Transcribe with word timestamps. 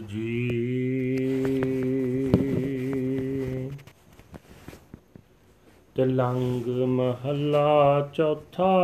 ਜੀ। 0.08 0.50
ਤਲੰਗ 5.96 6.68
ਮਹੱਲਾ 6.68 8.10
ਚੌਥਾ। 8.14 8.80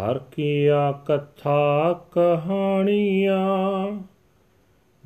ਹਰ 0.00 0.18
ਕੀਆ 0.18 0.92
ਕਥਾ 0.92 2.00
ਕਹਾਣੀਆਂ। 2.12 3.88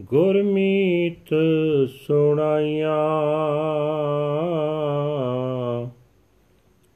ਗੁਰਮੀਤ 0.01 1.35
ਸੁਣਾਈਆਂ। 2.07 2.91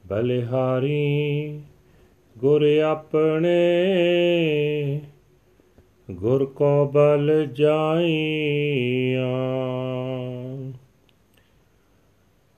ਬਲਿਹਾਰੀ 0.07 1.61
ਗੁਰ 2.37 2.77
ਆਪਣੇ 2.77 3.57
ਗੁਰ 6.11 6.45
ਕੋ 6.45 6.85
ਬਲ 6.85 7.45
ਜਾਈਆਂ। 7.45 9.35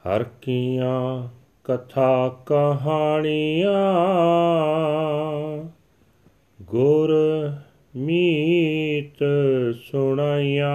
ਹਰ 0.08 0.24
ਕੀਆਂ 0.24 1.28
ਕਥਾ 1.64 2.38
ਕਹਾਣੀਆਂ 2.46 3.96
ਗੁਰ 6.62 7.16
ਮੀਤ 8.98 9.24
ਸੁਣਾਈਆਂ। 9.92 10.68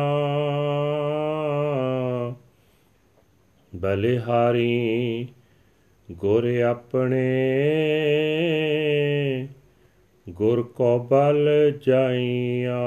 ਬਲਿਹਾਰੀ 3.75 5.27
ਗੁਰ 6.11 6.59
ਆਪਣੇ, 6.59 7.49
ਗੁਰ 10.29 10.63
ਕੋ 10.63 10.99
ਬਲ 10.99 11.49
ਜਾਈਆਂ। 11.87 12.79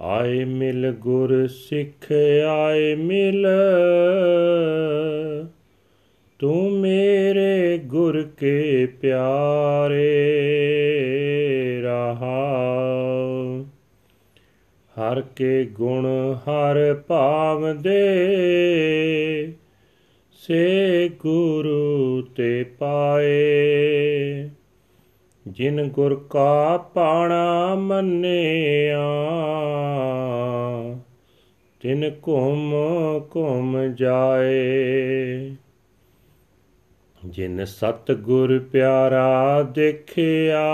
ਆਏ 0.00 0.44
ਮਿਲ 0.44 0.92
ਗੁਰ 0.92 1.46
ਸਿੱਖ, 1.46 2.12
ਆਏ 2.48 2.94
ਮਿਲ। 2.94 3.46
ਤੂੰ 6.38 6.72
ਮੇਰੇ 6.72 7.78
ਗੁਰ 7.78 8.22
ਕੇ 8.22 8.86
ਪਿਆਰੇ 8.86 10.14
ਰਹਾ 11.82 12.58
ਹਰ 14.98 15.20
ਕੇ 15.36 15.64
ਗੁਣ 15.64 16.06
ਹਰ 16.34 16.94
ਭਾਵ 17.08 17.76
ਦੇ 17.78 19.54
ਸੇ 20.32 21.08
ਗੁਰੂ 21.08 22.22
ਤੇ 22.36 22.64
ਪਾਏ। 22.64 24.50
ਜਿਨ 25.46 25.88
ਗੁਰ 25.88 26.14
ਕਾ 26.30 26.76
ਪਾਣਾ 26.94 27.74
ਮੰਨਿਆ, 27.74 29.06
ਤਿਨ 31.80 32.10
ਘੁਮ 32.28 32.74
ਘੁਮ 33.36 33.94
ਜਾਏ। 33.94 35.50
ਜਿਨ 37.26 37.64
ਸਤ 37.64 38.12
ਗੁਰ 38.12 38.58
ਪਿਆਰਾ 38.58 39.62
ਦੇਖਿਆ 39.62 40.66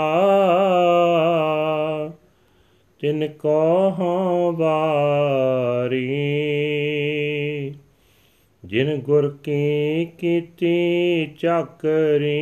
ਤਿਨ 3.05 3.27
ਕੋ 3.27 4.51
ਵਾਰੀ। 4.51 6.15
ਜਿਨ 8.65 8.95
ਗੁਰ 8.95 9.37
ਕੀ 9.43 10.07
ਕੀਤੀ 10.19 11.27
ਚੱਕਰੀ, 11.39 12.35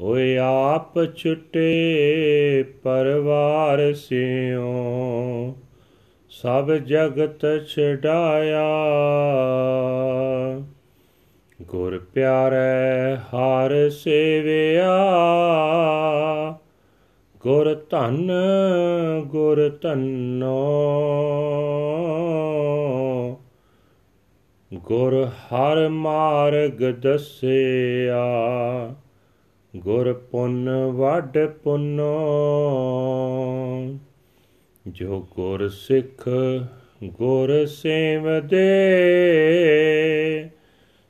ਹੋਏ 0.00 0.36
ਆਪ 0.38 1.16
ਛੁਟੇ 1.16 2.62
ਪਰਵਾਰ 2.62 3.94
ਸਿਓ 3.94 4.72
ਸਭ 6.30 6.72
ਜਗਤ 6.72 7.46
ਛਡਾਇਆ। 7.68 8.68
ਗੁਰ 11.62 11.98
ਪਿਆਰੇ 11.98 13.16
ਹਰ 13.16 13.90
ਸੇਵਿਆ 13.90 14.92
ਗੁਰ 17.42 17.86
ਧਨ, 17.90 18.30
ਗੁਰ 19.24 19.78
ਧਨੋ। 19.82 20.60
ਗੁਰ 24.74 25.28
ਹਰ 25.28 25.88
ਮਾਰਗ 25.88 26.84
ਦਸਿਆ, 26.92 28.24
ਗੁਰ 29.76 30.12
ਪੁੰਨ 30.12 30.70
ਵੱਡ 30.86 31.46
ਪੁੰਨੋ। 31.46 32.14
ਜੋ 34.88 35.26
ਗੁਰ 35.30 35.68
ਸਿੱਖ, 35.68 36.28
ਗੁਰ 37.04 37.66
ਸੇਵਦੇ, 37.66 38.70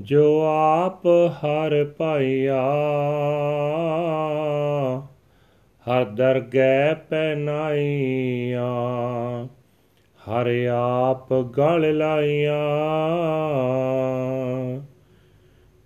ਜੋ 0.00 0.42
ਆਪ 0.46 1.06
ਹਰ 1.06 1.84
ਪਾਇਆ। 1.84 2.62
ਹਰ 5.90 6.04
ਦਰਗਹਿ 6.04 6.94
ਪੈਨਾਈਆਂ 7.08 8.74
ਹਰ 10.28 10.46
ਆਪ 10.72 11.34
ਗਲ 11.34 11.96
ਲਾਈਆਂ 11.96 12.54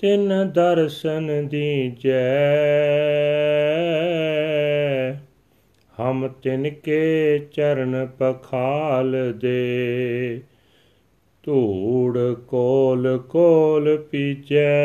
ਤਿਨ 0.00 0.50
ਦਰਸ਼ਨ 0.54 1.48
ਦੀਜੈ। 1.48 2.32
ਹਮ 6.00 6.28
ਤਿਨ 6.28 6.70
ਕੇ 6.70 7.38
ਚਰਨ 7.38 8.08
ਪਖਾਲ 8.18 9.32
ਦੇ, 9.36 10.40
ਧੂੜ 11.42 12.18
ਕੋਲ 12.34 13.18
ਕੋਲ 13.18 13.96
ਪੀਜੈ। 14.10 14.82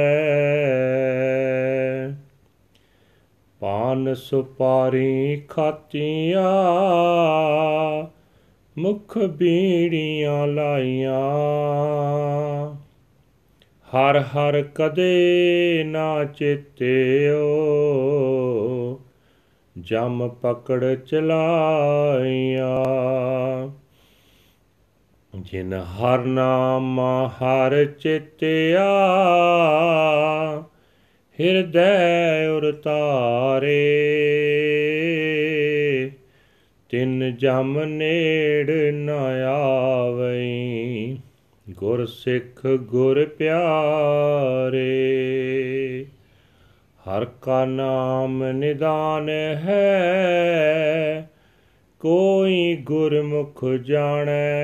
ਪਾਨ 3.59 4.13
ਸੁਪਾਰੀ 4.13 5.41
ਖਾਤੀਆਂ, 5.49 6.43
ਮੁਖ 8.77 9.17
ਬੀੜੀਆਂ 9.17 10.47
ਲਾਈਆਂ। 10.47 11.21
ਹਰ 13.87 14.19
ਹਰ 14.19 14.61
ਕਦੇ 14.61 15.83
ਨਾ 15.87 16.23
ਚਿਤਿਓ, 16.23 17.45
ਜਮ 19.79 20.29
ਪਕੜ 20.29 20.95
ਚਲਾਈਆਂ। 20.95 22.77
ਜਿਨ 25.35 25.73
ਹਰ 25.73 26.19
ਨਾਮ 26.19 27.01
ਹਰ 27.27 27.85
ਚਿਤਿਆ 27.85 28.87
ਹਿਰਦੈ 31.39 32.47
ਉਰ 32.47 32.71
ਤਾਰੇ। 32.71 33.77
ਤਿੰਨ 36.89 37.35
ਜਮ 37.35 37.83
ਨੇੜ 37.83 38.71
ਨ 38.93 39.09
ਆਵਈ 39.45 41.17
ਗੁਰ 41.69 42.05
ਸਿੱਖ 42.05 42.67
ਗੁਰ 42.67 43.25
ਪਿਆਰੇ। 43.25 43.65
ਹਰ 47.07 47.25
ਕਾ 47.25 47.65
ਨਾਮ 47.65 48.51
ਨਿਦਾਨ 48.51 49.29
ਹੈ, 49.29 50.09
ਕੋਈ 51.99 52.75
ਗੁਰਮੁਖ 52.75 53.65
ਜਾਣੈ। 53.65 54.57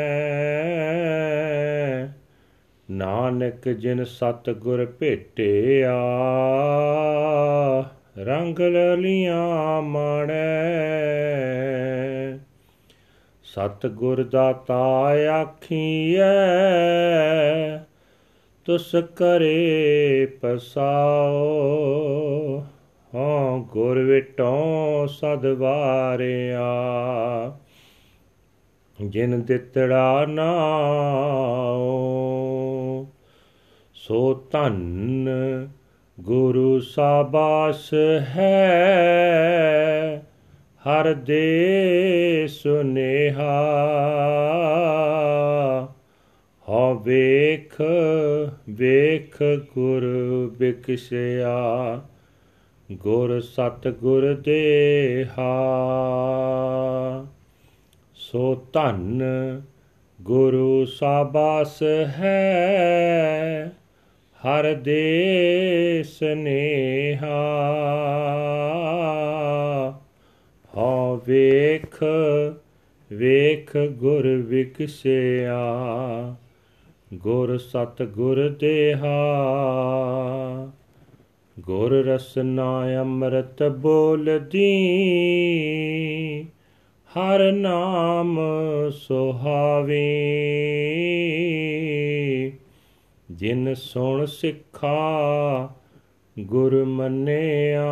ਨਾਨਕ 2.94 3.69
ਜਿਨ 3.69 4.04
ਸਤ 4.04 4.50
ਗੁਰ 4.50 4.86
ਭੇਟਿਆ 4.86 6.01
ਰੰਗ 8.18 8.60
ਲਲੀਆਂ 8.60 9.81
ਮਾਣੈ। 9.81 10.74
ਸਤ 13.44 13.88
ਗੁਰ 13.88 14.24
ਦਾਤਾ 14.24 15.10
ਆਖੀਐ, 15.42 16.24
ਤੁਸ 18.66 18.95
ਕਰੇ 19.16 20.28
ਪਸਾਓ। 20.42 22.63
ਹਾਂ, 23.16 23.60
ਗੁਰ 23.60 24.00
ਵਿਟੋਂ 24.00 25.07
ਸਦ 25.07 25.45
ਵਾਰਿਆ। 25.45 26.74
ਜਿਨ 29.01 29.42
ਦਿੱਤੜਾ 29.42 30.25
ਨਾਉ 30.25 32.32
ਸੋ 34.07 34.33
ਧੰਨ 34.51 35.29
ਗੁਰੂ 36.19 36.79
ਸਾਬਾਸ 36.79 37.94
ਹੈ। 38.19 38.65
ਹਰ 40.79 41.13
ਦੇ 41.13 42.47
ਸੁਨੇਹਾ 42.47 43.61
ਹੋ 46.69 47.00
ਵੇਖ 47.00 47.81
ਵੇਖ 48.69 49.38
ਗੁਰ 49.75 50.03
ਬਿਕਸਿਆ 50.57 51.57
ਗੁਰ 52.91 53.39
ਸਤ 53.41 53.88
ਗੁਰ 53.88 54.41
ਦੇਹਾ। 54.45 55.53
ਸੋ 58.15 58.56
ਧੰਨ 58.73 59.23
ਗੁਰੂ 60.21 60.85
ਸਾਬਾਸ 60.85 61.83
ਹੈ। 62.07 63.71
ਹਰ 64.44 64.74
ਦੇ 64.74 66.04
ਸਨੇਹਾ 66.04 67.42
ਹੋ 70.78 71.22
ਵੇਖ 71.28 72.04
ਵੇਖ 73.12 73.78
ਗੁਰ 73.78 74.28
ਵਿਕਸਿਆ, 74.28 75.60
ਗੁਰ 77.13 77.57
ਸਤ 77.57 78.04
ਗੁਰ 78.04 78.50
ਦੇਹਾ, 78.50 79.12
ਗੁਰ 81.60 82.06
ਰਸਨਾ 82.06 83.01
ਅੰਮ੍ਰਿਤ 83.01 83.63
ਬੋਲਦੀ, 83.63 84.68
ਹਰ 87.12 87.51
ਨਾਮ 87.51 88.40
ਸੁਹਾਵੇ। 88.92 90.04
ਜਿਨ 93.44 93.74
ਸੁਣ 93.74 94.25
ਸਿੱਖਾ, 94.25 95.69
ਗੁਰ 96.40 96.84
ਮੰਨਿਆ, 96.84 97.86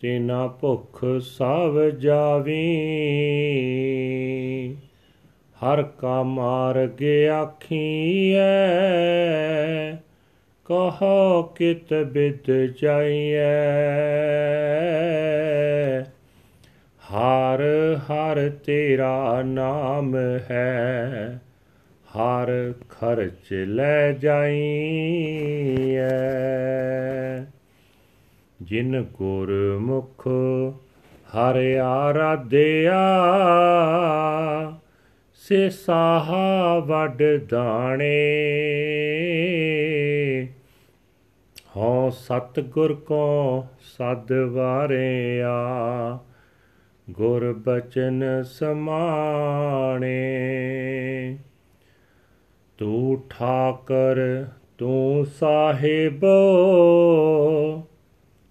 ਤਿਨਾ 0.00 0.46
ਭੁਖ 0.46 1.04
ਸਭ 1.20 1.80
ਜਾਵੀ। 1.88 2.76
ਹਰ 5.56 5.82
ਕਾ 5.82 6.22
ਮਾਰਗ 6.22 7.02
ਆਖੀਐ, 7.28 8.36
ਕਹੋ 10.64 11.42
ਕਿਤ 11.42 11.94
ਬਿਦ 11.94 12.74
ਜਾਈਐ। 12.82 13.62
ਹਰ 16.98 17.62
ਹਰ 18.04 18.50
ਤੇਰਾ 18.50 19.42
ਨਾਮ 19.42 20.16
ਹੈ, 20.50 21.40
ਹਰ 22.06 22.74
ਖਰਚ 23.00 23.52
ਲੈ 23.52 24.12
ਜਾਈਐ। 24.12 26.08
ਜਿਨ 28.62 29.04
ਗੁਰਮੁਖ 29.14 30.28
ਹਰ 31.36 31.76
ਆਰਾਧਿਆ, 31.82 33.02
ਸੇ 35.34 35.70
ਸਾਹਾ 35.70 36.78
ਵੱਡ 36.78 37.22
ਦਾਣੇ। 37.48 38.12
ਹਉ 41.76 42.10
ਸਤ 42.10 42.60
ਗੁਰ 42.60 42.94
ਕੋ 42.94 43.64
ਸਦ 43.80 44.32
ਵਾਰਿਆ, 44.32 45.54
ਗੁਰ 47.10 47.52
ਬਚਨ 47.52 48.42
ਸਮਾਣੇ। 48.42 50.18
ਤੂੰ 52.78 53.22
ਠਾਕਰ, 53.30 54.44
ਤੂੰ 54.78 55.26
ਸਾਹਿਬੋ, 55.26 56.36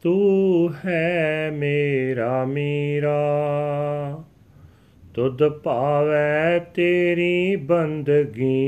ਤੂੰ 0.04 0.70
ਹੈ 0.86 1.52
ਮੇਰਾ 1.54 2.46
ਮੀਰਾ। 2.46 3.20
ਤੁਧ 5.14 5.48
ਭਾਵੈ 5.48 6.60
ਤੇਰੀ 6.60 7.56
ਬੰਦਗੀ, 7.56 8.60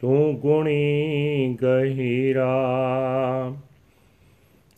ਤੂੰ 0.00 0.38
ਗੁਣੀ 0.40 1.56
ਗਹਿਰਾ। 1.62 2.56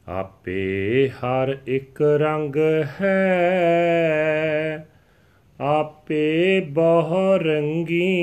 ਆਪੇ 0.09 1.09
ਹਰ 1.09 1.59
ਇੱਕ 1.67 2.03
ਰੰਗ 2.03 2.57
ਹੈ 3.01 4.88
ਆਪੇ 5.61 6.61
ਬਹੁ 6.61 7.37
ਰੰਗੀ। 7.37 8.19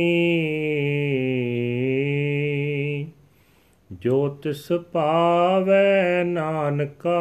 ਜੋ 3.91 4.29
ਤਿਸ 4.29 4.71
ਪਾਵੈ 4.71 6.23
ਨਾਨਕਾ, 6.23 7.19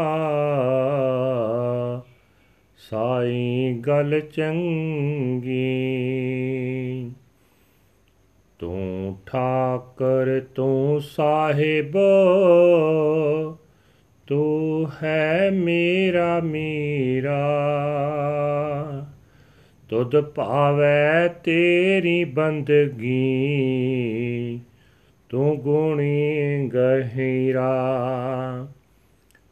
ਸਾਈ 2.90 3.74
ਗਲ 3.86 4.20
ਚੰਗੀ। 4.20 5.70
ਤੂੰ 8.58 9.18
ਠਾਕਰ, 9.26 10.40
ਤੂੰ 10.54 11.00
ਸਾਹਿਬ, 11.00 11.92
ਤੂੰ 14.26 14.90
ਹੈ 15.02 15.50
ਮੇਰਾ 15.52 16.40
ਮੀਰਾ। 16.40 17.44
ਤੁਧ 19.94 20.20
ਭਾਵੈ 20.20 21.28
ਤੇਰੀ 21.28 22.24
ਬੰਦਗੀ, 22.24 23.20
ਤੂੰ 25.28 25.56
ਗੁਣੀ 25.56 26.70
ਗਹਿਰਾ। 26.74 27.68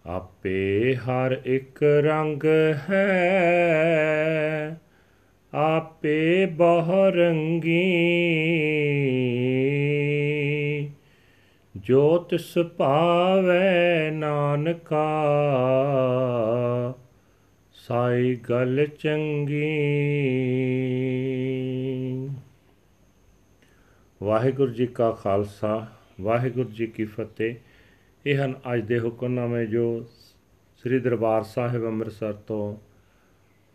ਆਪੇ 0.07 0.97
ਹਰ 0.97 1.41
ਇੱਕ 1.45 1.83
ਰੰਗ 1.83 2.45
ਹੈ, 2.91 3.07
ਆਪੇ 5.55 6.47
ਬਹੁ 6.47 7.11
ਰੰਗੀ 7.11 7.87
ਜੋ 11.77 12.19
ਤਿਸ 12.19 12.59
ਭਾਵੈ 12.59 14.11
ਨਾਨਕਾ 14.11 15.09
ਸਾਈ 17.89 18.35
ਗਲ 18.35 18.87
ਚੰਗੀ। 18.87 19.62
ਵਾਹਿਗੁਰੂ 24.23 24.73
ਜੀ 24.73 24.87
ਕਾ 24.87 25.11
ਖਾਲਸਾ, 25.11 25.87
ਵਾਹਿਗੁਰੂ 26.21 26.69
ਜੀ 26.69 26.87
ਕੀ 26.87 27.05
ਫਤਿਹ। 27.05 27.55
ਇਹ 28.27 28.45
ਹਨ 28.45 28.55
ਅੱਜ 28.75 28.81
ਦੇ 28.81 28.99
ਹੁਕਮਨਾਮੇ 28.99 29.67
ਜੋ 29.67 30.03
ਸ੍ਰੀ 30.77 30.99
ਦਰਬਾਰ 30.99 31.43
ਸਾਹਿਬ 31.43 31.87
ਅੰਮ੍ਰਿਤਸਰ 31.87 32.33
ਤੋਂ 32.33 32.77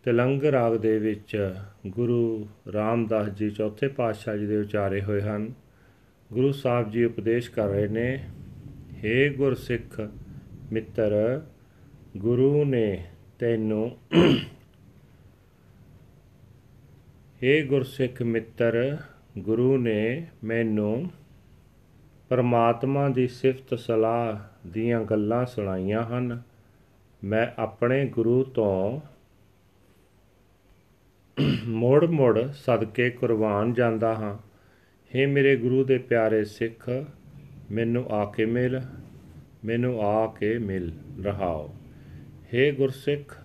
ਤਿਲੰਗ 0.04 0.42
ਰਾਗ 0.42 0.76
ਦੇ 0.76 0.98
ਵਿੱਚ 0.98 1.54
ਗੁਰੂ 1.86 2.48
ਰਾਮਦਾਸ 2.72 3.28
ਜੀ 3.28 3.50
ਚੌਥੇ 3.50 3.88
ਪਾਤਸ਼ਾਹ 3.88 4.36
ਜੀ 4.36 4.46
ਦੇ 4.46 4.56
ਉਚਾਰੇ 4.56 5.02
ਹੋਏ 5.02 5.20
ਹਨ। 5.20 5.52
ਗੁਰੂ 6.32 6.52
ਸਾਹਿਬ 6.52 6.90
ਜੀ 6.90 7.04
ਉਪਦੇਸ਼ 7.04 7.50
ਕਰ 7.50 7.68
ਰਹੇ 7.68 7.88
ਨੇ 7.88 8.24
हे 9.02 9.36
ਗੁਰਸਿੱਖ 9.36 10.10
ਮਿੱਤਰ, 10.72 11.42
ਗੁਰੂ 12.16 12.64
ਨੇ 12.64 13.04
ਤੈਨੂੰ 13.38 13.98
हे 17.40 17.66
ਗੁਰਸਿੱਖ 17.66 18.22
ਮਿੱਤਰ, 18.22 18.96
ਗੁਰੂ 19.38 19.76
ਨੇ 19.76 20.26
ਮੈਨੂੰ 20.44 21.10
ਪਰਮਾਤਮਾ 22.28 23.08
ਦੀ 23.08 23.28
ਸਿਫਤ 23.28 23.78
ਸਲਾਹ 23.78 24.38
ਦੀਆਂ 24.68 25.04
ਗੱਲਾਂ 25.04 25.46
ਸੁਣਾਈਆਂ 25.46 26.02
ਹਨ। 26.02 26.42
ਮੈਂ 27.24 27.46
ਆਪਣੇ 27.58 28.06
ਗੁਰੂ 28.06 28.44
ਤੋਂ 28.44 29.00
ਮੋੜ 31.64 32.04
ਮੋੜ 32.04 32.38
ਸਦਕੇ 32.52 33.10
ਕੁਰਬਾਨ 33.10 33.72
ਜਾਂਦਾ 33.72 34.14
ਹਾਂ। 34.14 34.38
हे 35.10 35.30
ਮੇਰੇ 35.30 35.56
ਗੁਰੂ 35.56 35.84
ਦੇ 35.84 35.98
ਪਿਆਰੇ 35.98 36.44
ਸਿੱਖ, 36.44 36.90
ਮੈਨੂੰ 37.70 38.06
ਆ 38.06 38.24
ਕੇ 38.24 38.46
ਮਿਲ, 38.46 38.80
ਮੈਨੂੰ 39.64 40.02
ਆ 40.02 40.26
ਕੇ 40.26 40.58
ਮਿਲ 40.58 40.92
ਰਹਾਓ। 41.24 41.74
हे 42.54 42.76
ਗੁਰਸਿੱਖ, 42.76 43.38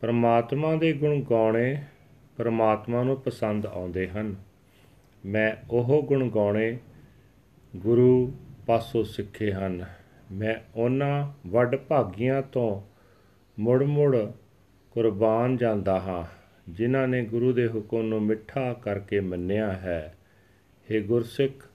ਪਰਮਾਤਮਾ 0.00 0.76
ਦੇ 0.76 0.92
ਗੁਣ 0.92 1.20
ਗਾਉਣੇ 1.20 1.82
ਪਰਮਾਤਮਾ 2.36 3.02
ਨੂੰ 3.02 3.20
ਪਸੰਦ 3.20 3.66
ਆਉਂਦੇ 3.66 4.08
ਹਨ। 4.08 4.34
ਮੈਂ 5.26 5.56
ਉਹ 5.70 6.02
ਗੁਣ 6.02 6.30
ਗਾਉਣੇ 6.30 6.78
ਗੁਰੂ 7.76 8.32
ਪਾਸੋਂ 8.66 9.04
ਸਿੱਖੇ 9.04 9.52
ਹਨ। 9.52 9.84
ਮੈਂ 10.32 10.54
ਉਹਨਾਂ 10.76 11.32
ਵੱਡ 11.46 11.76
ਭਾਗੀਆਂ 11.76 12.42
ਤੋਂ 12.42 12.82
ਮੁੜ 13.58 13.82
ਮੁੜ 13.82 14.16
ਕੁਰਬਾਨ 14.90 15.56
ਜਾਂਦਾ 15.56 16.00
ਹਾਂ, 16.00 16.24
ਜਿਨ੍ਹਾਂ 16.72 17.08
ਨੇ 17.08 17.24
ਗੁਰੂ 17.24 17.52
ਦੇ 17.52 17.68
ਹੁਕਮ 17.68 18.02
ਨੂੰ 18.02 18.22
ਮਿੱਠਾ 18.22 18.72
ਕਰਕੇ 18.72 19.20
ਮੰਨਿਆ 19.20 19.72
ਹੈ। 19.72 20.14
हे 20.90 21.04
ਗੁਰਸਿੱਖ, 21.04 21.68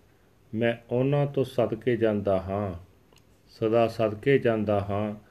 ਮੈਂ 0.56 0.96
ਉਹਨਾਂ 0.96 1.28
ਤੋਂ 1.28 1.44
ਸਦਕੇ 1.44 1.98
ਜਾਂਦਾ 1.98 2.42
ਹਾਂ, 2.42 2.74
ਸਦਾ 3.48 3.88
ਸਦਕੇ 3.88 4.40
ਜਾਂਦਾ 4.40 4.80
ਹਾਂ 4.80 5.29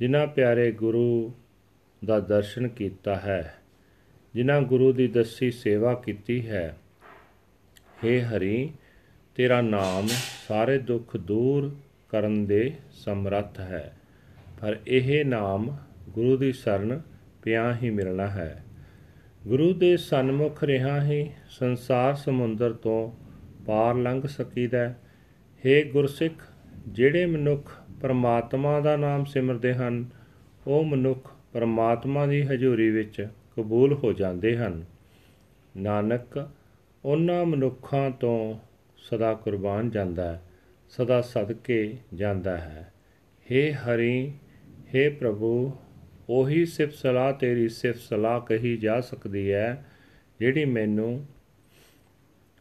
ਜਿਨ੍ਹਾਂ 0.00 0.26
ਪਿਆਰੇ 0.26 0.72
ਗੁਰੂ 0.72 1.32
ਦਾ 2.04 2.20
ਦਰਸ਼ਨ 2.20 2.68
ਕੀਤਾ 2.68 3.16
ਹੈ, 3.16 3.54
ਜਿਨ੍ਹਾਂ 4.34 4.62
ਗੁਰੂ 4.62 4.92
ਦੀ 4.92 5.08
ਦੱਸੀ 5.08 5.50
ਸੇਵਾ 5.50 5.94
ਕੀਤੀ 5.94 6.48
ਹੈ 6.48 6.76
हे 8.04 8.22
ਹਰੀ, 8.22 8.72
ਤੇਰਾ 9.34 9.60
ਨਾਮ 9.60 10.08
ਸਾਰੇ 10.48 10.78
ਦੁੱਖ 10.78 11.16
ਦੂਰ 11.16 11.76
ਕਰਨ 12.08 12.46
ਦੇ 12.46 12.72
ਸਮਰੱਥ 12.92 13.60
ਹੈ। 13.60 13.96
ਪਰ 14.60 14.78
ਇਹ 14.86 15.24
ਨਾਮ 15.24 15.76
ਗੁਰੂ 16.08 16.36
ਦੀ 16.36 16.52
ਸ਼ਰਨ 16.52 17.00
ਪਿਆ 17.42 17.76
ਹੀ 17.76 17.90
ਮਿਲਣਾ 17.90 18.26
ਹੈ। 18.26 18.64
ਗੁਰੂ 19.46 19.72
ਦੇ 19.74 19.96
ਸਨਮੁਖ 19.96 20.64
ਰਹਾ 20.64 21.04
ਹੀ 21.04 21.30
ਸੰਸਾਰ 21.50 22.14
ਸਮੁੰਦਰ 22.14 22.72
ਤੋਂ 22.72 23.12
ਪਾਰ 23.64 23.94
ਲੰਘ 23.94 24.26
ਸਕੀਦਾ 24.26 24.94
ਹੈ 25.66 25.82
ਗੁਰਸਿੱਖ, 25.92 26.34
ਜਿਹੜੇ 26.88 27.26
ਮਨੁੱਖ 27.26 27.82
ਪਰਮਾਤਮਾ 28.00 28.80
ਦਾ 28.80 28.96
ਨਾਮ 28.96 29.24
ਸਿਮਰਦੇ 29.24 29.74
ਹਨ, 29.74 30.04
ਉਹ 30.66 30.84
ਮਨੁੱਖ 30.84 31.30
ਪਰਮਾਤਮਾ 31.52 32.26
ਦੀ 32.26 32.42
ਹਜ਼ੂਰੀ 32.42 32.90
ਵਿੱਚ 32.90 33.28
ਕਬੂਲ 33.56 33.94
ਹੋ 33.94 34.12
ਜਾਂਦੇ 34.12 34.56
ਹਨ। 34.56 34.84
ਨਾਨਕ, 35.76 36.48
ਉਹਨਾਂ 37.04 37.44
ਮਨੁੱਖਾਂ 37.44 38.10
ਤੋਂ 38.10 38.58
ਸਦਾ 38.98 39.34
ਕੁਰਬਾਨ 39.34 39.90
ਜਾਂਦਾ 39.90 40.32
ਹੈ, 40.32 40.42
ਸਦਾ 40.90 41.20
ਸਦਕੇ 41.20 41.96
ਜਾਂਦਾ 42.14 42.56
ਹੈ। 42.56 42.92
हे 43.46 43.74
ਹਰੀ 43.74 44.32
हे 44.90 45.14
ਪ੍ਰਭੂ, 45.14 45.72
ਉਹੀ 46.28 46.66
ਸਿਫਤ 46.66 46.94
ਸਲਾਹ 46.94 47.32
ਤੇਰੀ 47.32 47.68
ਸਿਫਤ 47.68 48.00
ਸਲਾਹ 48.00 48.40
ਕਹੀ 48.40 48.76
ਜਾ 48.76 49.00
ਸਕਦੀ 49.00 49.52
ਹੈ, 49.52 49.86
ਜਿਹੜੀ 50.40 50.64
ਮੈਨੂੰ 50.64 51.26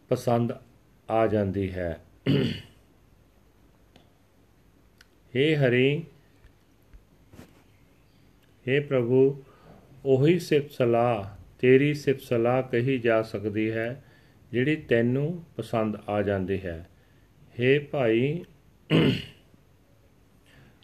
ਪਸੰਦ 0.10 0.54
ਆ 1.10 1.28
ਜਾਂਦੀ 1.28 1.72
ਹੈ। 1.72 2.00
हे 5.35 5.55
ਹਰੀ 5.57 5.89
हे 8.67 8.81
ਪ੍ਰਭੂ 8.89 9.23
ਉਹੀ 10.05 10.39
ਸਿਫਤ 10.41 10.71
ਸਲਾਹ 10.71 11.25
ਤੇਰੀ 11.61 11.93
ਸਿਫਤ 11.95 12.21
ਸਲਾਹ 12.21 12.63
ਕਹੀ 12.63 12.99
ਜਾ 12.99 13.21
ਸਕਦੀ 13.25 13.71
ਹੈ 13.71 14.03
ਜਿਹੜੀ 14.53 14.77
ਤੈਨੂੰ 14.89 15.27
ਪਸੰਦ 15.57 15.97
ਆ 16.09 16.21
ਜਾਂਦੀ 16.23 16.61
ਹੈ 16.65 16.79
हे 17.55 17.79
ਭਾਈ 17.93 18.43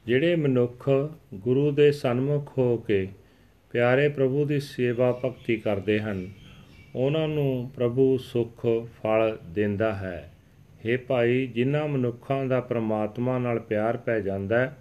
ਜਿਹੜੇ 0.07 0.35
ਮਨੁੱਖ 0.37 0.89
ਗੁਰੂ 1.37 1.71
ਦੇ 1.73 1.91
ਸਨਮੁਖ 1.93 2.57
ਹੋ 2.59 2.77
ਕੇ 2.79 3.07
ਪਿਆਰੇ 3.75 4.09
ਪ੍ਰਭੂ 4.09 4.45
ਦੀ 4.45 4.61
ਸੇਵਾ 4.61 5.11
ਭਗਤੀ 5.15 5.57
ਕਰਦੇ 5.57 5.99
ਹਨ 6.01 6.29
ਉਹਨਾਂ 6.95 7.27
ਨੂੰ 7.29 7.71
ਪ੍ਰਭੂ 7.77 8.17
ਸੁਖ 8.23 8.67
ਫਲ 8.95 9.37
ਦਿੰਦਾ 9.55 9.93
ਹੈ 9.95 10.31
हे 10.86 11.00
ਭਾਈ, 11.08 11.48
ਜਿਨ੍ਹਾਂ 11.48 11.88
ਮਨੁੱਖਾਂ 11.88 12.46
ਦਾ 12.46 12.62
ਪ੍ਰਮਾਤਮਾ 12.62 13.40
ਨਾਲ 13.40 13.60
ਪਿਆਰ 13.60 13.98
ਪੈ 13.98 14.20
ਜਾਂਦਾ 14.20 14.60
ਹੈ, 14.60 14.78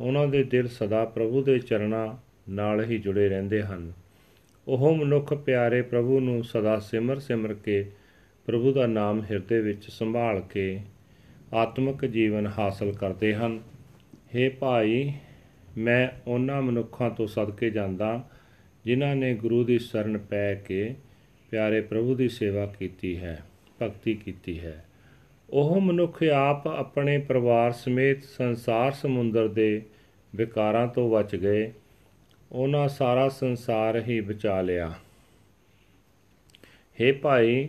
ਉਹਨਾਂ 0.00 0.26
ਦੇ 0.26 0.44
ਦਿਲ 0.44 0.68
ਸਦਾ 0.68 1.04
ਪ੍ਰਭੂ 1.04 1.42
ਦੇ 1.42 1.58
ਚਰਨਾਂ 1.58 2.16
ਨਾਲ 2.50 2.84
ਹੀ 2.84 2.98
ਜੁੜੇ 2.98 3.28
ਰਹਿੰਦੇ 3.28 3.62
ਹਨ। 3.62 3.92
ਉਹ 4.68 4.96
ਮਨੁੱਖ 4.96 5.34
ਪਿਆਰੇ 5.34 5.82
ਪ੍ਰਭੂ 5.82 6.20
ਨੂੰ 6.20 6.44
ਸਦਾ 6.44 6.78
ਸਿਮਰ 6.78 7.18
ਸਿਮਰ 7.18 7.54
ਕੇ 7.54 7.90
ਪ੍ਰਭੂ 8.46 8.72
ਦਾ 8.72 8.86
ਨਾਮ 8.86 9.22
ਹਿਰਦੇ 9.22 9.60
ਵਿੱਚ 9.60 9.90
ਸੰਭਾਲ 9.90 10.40
ਕੇ 10.40 10.80
ਆਤਮਿਕ 11.54 12.04
ਜੀਵਨ 12.04 12.46
ਹਾਸਲ 12.58 12.92
ਕਰਦੇ 12.92 13.34
ਹਨ। 13.34 13.60
हे 14.36 14.52
ਭਾਈ, 14.60 15.12
ਮੈਂ 15.78 16.08
ਉਹਨਾਂ 16.26 16.62
ਮਨੁੱਖਾਂ 16.62 17.10
ਤੋਂ 17.10 17.26
ਸਦਕੇ 17.26 17.70
ਜਾਂਦਾ, 17.70 18.28
ਜਿਨ੍ਹਾਂ 18.84 19.16
ਨੇ 19.16 19.34
ਗੁਰੂ 19.34 19.64
ਦੀ 19.64 19.78
ਸ਼ਰਨ 19.78 20.18
ਪੈ 20.18 20.54
ਕੇ 20.54 20.94
ਪਿਆਰੇ 21.50 21.80
ਪ੍ਰਭੂ 21.80 22.14
ਦੀ 22.14 22.28
ਸੇਵਾ 22.28 22.66
ਕੀਤੀ 22.66 23.18
ਹੈ, 23.18 23.42
ਭਗਤੀ 23.82 24.14
ਕੀਤੀ 24.14 24.60
ਹੈ। 24.60 24.85
ਉਹ 25.50 25.80
ਮਨੁੱਖ 25.80 26.22
ਆਪ 26.22 26.68
ਆਪਣੇ 26.68 27.18
ਪਰਿਵਾਰ 27.18 27.72
ਸਮੇਤ 27.72 28.24
ਸੰਸਾਰ 28.24 28.92
ਸਮੁੰਦਰ 28.92 29.48
ਦੇ 29.48 29.82
ਵਿਕਾਰਾਂ 30.36 30.88
ਤੋਂ 30.88 31.10
ਬਚ 31.10 31.36
ਗਏ। 31.36 31.72
ਉਹਨਾਂ 32.52 32.88
ਸਾਰਾ 32.88 33.28
ਸੰਸਾਰ 33.28 34.00
ਹੀ 34.00 34.20
ਬਚਾ 34.20 34.60
ਲਿਆ। 34.60 34.92
हे 37.00 37.14
ਭਾਈ, 37.22 37.68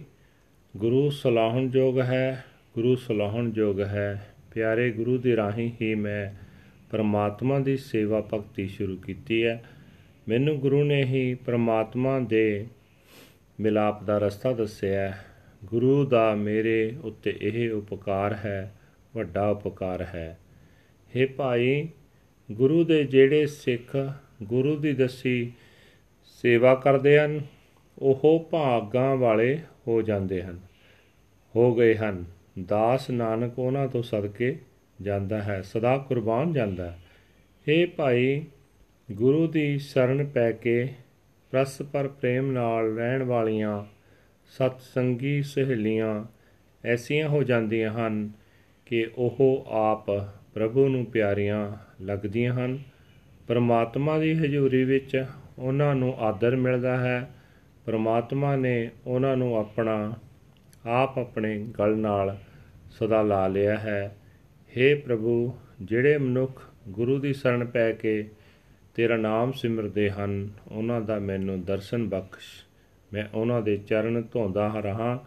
ਗੁਰੂ 0.78 1.10
ਸਲਾਹਣ 1.10 1.70
ਜੋਗ 1.70 2.00
ਹੈ, 2.00 2.46
ਗੁਰੂ 2.76 2.96
ਸਲਾਹਣ 2.96 3.52
ਜੋਗ 3.52 3.82
ਹੈ। 3.82 4.28
ਪਿਆਰੇ 4.54 4.92
ਗੁਰੂ 4.92 5.18
ਦੀ 5.18 5.36
ਰਾਹੀਂ 5.36 5.72
ਹੀ 5.82 5.96
ਮੈਂ 5.96 6.46
ਪਰਮਾਤਮਾ 6.92 7.60
ਦੀ 7.60 7.78
ਸੇਵਾ 7.78 8.22
ਭਗਤੀ 8.34 8.68
ਸ਼ੁਰੂ 8.68 8.98
ਕੀਤੀ 8.98 9.46
ਹੈ। 9.46 9.64
ਮੈਨੂੰ 10.28 10.60
ਗੁਰੂ 10.60 10.84
ਨੇ 10.84 11.04
ਹੀ 11.04 11.34
ਪਰਮਾਤਮਾ 11.36 12.20
ਦੇ 12.20 12.68
ਮਿਲਾਪ 13.60 14.04
ਦਾ 14.04 14.18
ਰਸਤਾ 14.18 14.52
ਦੱਸਿਆ 14.52 15.14
ਗੁਰੂ 15.66 16.06
ਦਾ 16.06 16.36
ਮੇਰੇ 16.36 16.96
ਉੱਤੇ 17.04 17.38
ਇਹ 17.42 17.72
ਉਪਕਾਰ 17.72 18.34
ਹੈ, 18.34 18.76
ਵੱਡਾ 19.16 19.50
ਉਪਕਾਰ 19.50 20.02
ਹੈ। 20.02 20.40
हे 21.16 21.30
ਭਾਈ, 21.38 21.90
ਗੁਰੂ 22.52 22.84
ਦੇ 22.84 23.04
ਜਿਹੜੇ 23.04 23.46
ਸਿੱਖ 23.46 24.14
ਗੁਰੂ 24.44 24.76
ਦੀ 24.76 24.94
ਦੱਸੀ 24.94 25.52
ਸੇਵਾ 26.24 26.76
ਕਰਦੇ 26.76 27.20
ਹਨ, 27.20 27.42
ਉਹ 27.98 28.48
ਭਾਗਾਂ 28.52 29.16
ਵਾਲੇ 29.16 29.60
ਹੋ 29.88 30.02
ਜਾਂਦੇ 30.02 30.44
ਹਨ। 30.44 30.60
ਹੋ 31.56 31.76
ਗਏ 31.76 31.96
ਹਨ। 31.96 32.26
ਦਾਸ 32.66 33.10
ਨਾਨਕ 33.10 33.60
ਉਹਨਾਂ 33.60 33.88
ਤੋਂ 33.88 34.04
ਸਦਕੇ 34.04 34.60
ਜਾਂਦਾ 35.02 35.44
ਹੈ, 35.44 35.62
ਸਦਾ 35.62 35.98
ਕੁਰਬਾਨ 35.98 36.54
ਜਾਂਦਾ 36.54 36.92
ਹੈ। 36.92 37.00
हे 37.70 37.90
ਭਾਈ, 37.98 38.46
ਗੁਰੂ 39.12 39.48
ਦੀ 39.48 39.78
ਸ਼ਰਨ 39.78 40.26
ਪੈ 40.26 40.52
ਕੇ 40.52 40.94
ਪਰਸਪਰ 41.52 42.08
ਪ੍ਰੇਮ 42.08 42.52
ਨਾਲ 42.52 42.96
ਰਹਿਣ 42.96 43.24
ਵਾਲੀਆਂ 43.24 43.86
ਸਤ 44.48 44.82
ਸੰਗੀ 44.82 45.44
ਸਹੇਲੀਆਂ 45.44 46.26
ਐਸੀਆਂ 46.86 47.30
ਹੋ 47.30 47.44
ਜਾਂਦੀਆਂ 47.44 47.94
ਹਨ 47.94 48.32
ਕਿ 48.86 49.08
ਉਹ 49.18 49.66
ਆਪ 49.68 50.06
ਪ੍ਰਭੂ 50.54 50.90
ਨੂੰ 50.90 51.06
ਪਿਆਰੀਆਂ 51.06 51.74
ਲੱਗਦੀਆਂ 52.02 52.54
ਹਨ। 52.54 52.80
ਪਰਮਾਤਮਾ 53.48 54.20
ਦੀ 54.20 54.34
ਹਜ਼ੂਰੀ 54.34 54.84
ਵਿੱਚ 54.84 55.26
ਉਹਨਾਂ 55.60 55.96
ਨੂੰ 55.96 56.18
ਆਦਰ 56.18 56.56
ਮਿਲਦਾ 56.56 56.98
ਹੈ। 56.98 57.30
ਪਰਮਾਤਮਾ 57.86 58.56
ਨੇ 58.56 58.92
ਉਹਨਾਂ 59.08 59.38
ਨੂੰ 59.38 59.56
ਆਪਣਾ, 59.56 60.14
ਆਪ 60.86 61.20
ਆਪਣੇ 61.20 61.68
ਗਲ 61.80 61.98
ਨਾਲ 61.98 62.38
ਸਦਾ 62.92 63.22
ਲਾ 63.22 63.48
ਲਿਆ 63.48 63.78
ਹੈ। 63.78 64.18
हे 64.68 65.02
ਪ੍ਰਭੂ, 65.02 65.58
ਜਿਹੜੇ 65.82 66.18
ਮਨੁੱਖ 66.18 66.64
ਗੁਰੂ 66.90 67.20
ਦੀ 67.20 67.34
ਸ਼ਰਨ 67.34 67.66
ਪੈ 67.66 67.92
ਕੇ 67.92 68.30
ਤੇਰਾ 68.96 69.18
ਨਾਮ 69.18 69.52
ਸਿਮਰਦੇ 69.52 70.10
ਹਨ, 70.10 70.50
ਉਹਨਾਂ 70.72 71.02
ਦਾ 71.02 71.20
ਮੈਨੂੰ 71.20 71.66
ਦਰਸ਼ਨ 71.66 72.10
ਬਖਸ਼। 72.10 72.67
ਮੈਂ 73.14 73.26
ਉਹਨਾਂ 73.34 73.62
ਦੇ 73.62 73.78
ਚਰਨ 73.78 74.24
ਧੋਂਦਾ 74.32 74.68
ਰਹਾ, 74.68 75.26